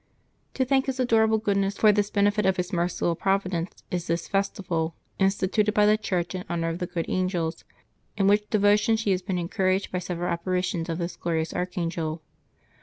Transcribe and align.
To 0.55 0.65
thank 0.65 0.87
His 0.87 0.99
adorable 0.99 1.37
goodness 1.37 1.77
for 1.77 1.91
this 1.91 2.09
benefit 2.09 2.43
of 2.43 2.57
His 2.57 2.73
merciful 2.73 3.13
providence 3.13 3.83
is 3.91 4.07
this 4.07 4.27
festival 4.27 4.95
in 5.19 5.27
stituted 5.27 5.75
by 5.75 5.85
the 5.85 5.95
Church 5.95 6.33
in 6.33 6.43
honor 6.49 6.69
of 6.69 6.79
the 6.79 6.87
good 6.87 7.05
angels, 7.07 7.65
in 8.17 8.25
which 8.25 8.49
devotion 8.49 8.95
she 8.95 9.11
has 9.11 9.21
been 9.21 9.37
encouraged 9.37 9.91
by 9.91 9.99
several 9.99 10.35
appari 10.35 10.63
tions 10.63 10.89
of 10.89 10.97
this 10.97 11.15
glorious 11.15 11.53
archangel. 11.53 12.23